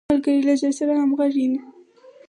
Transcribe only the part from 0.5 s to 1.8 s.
زړه سره همږغی وي